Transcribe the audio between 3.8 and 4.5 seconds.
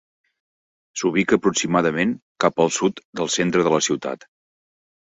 ciutat.